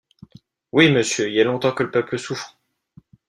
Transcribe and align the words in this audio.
Oui, 0.71 0.91
monsieur, 0.91 1.27
il 1.29 1.35
y 1.35 1.41
a 1.41 1.43
longtemps 1.43 1.73
que 1.73 1.83
le 1.83 1.91
peuple 1.91 2.17
souffre. 2.17 2.57